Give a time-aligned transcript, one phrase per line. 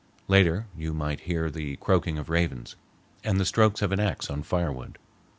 [0.27, 2.75] Later you might hear the croaking of ravens,
[3.23, 4.97] and the strokes of an axe on firewood.